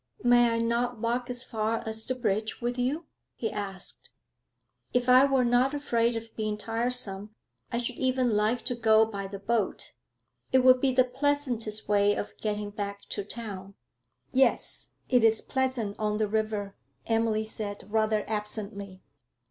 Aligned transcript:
'May 0.23 0.53
I 0.55 0.57
not 0.57 0.97
walk 0.97 1.29
as 1.29 1.43
far 1.43 1.83
as 1.85 2.03
the 2.05 2.15
bridge 2.15 2.59
with 2.59 2.75
you?' 2.79 3.05
he 3.35 3.51
asked. 3.51 4.09
'If 4.93 5.07
I 5.07 5.25
were 5.25 5.45
not 5.45 5.75
afraid 5.75 6.15
of 6.15 6.35
being 6.35 6.57
tiresome 6.57 7.35
I 7.71 7.77
should 7.77 7.97
even 7.97 8.35
like 8.35 8.63
to 8.65 8.73
go 8.73 9.05
by 9.05 9.27
the 9.27 9.37
boat; 9.37 9.91
it 10.51 10.63
would 10.63 10.81
be 10.81 10.91
the 10.91 11.03
pleasantest 11.03 11.87
way 11.87 12.15
of 12.15 12.35
getting 12.37 12.71
back 12.71 13.03
to 13.09 13.23
town.' 13.23 13.75
'Yes, 14.31 14.89
it 15.07 15.23
is 15.23 15.39
pleasant 15.39 15.95
on 15.99 16.17
the 16.17 16.27
river,' 16.27 16.73
Emily 17.05 17.45
said 17.45 17.83
rather 17.91 18.27
absently. 18.27 19.03